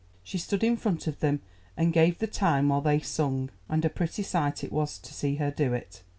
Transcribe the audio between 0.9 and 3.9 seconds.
of them and gave the time while they sung, and a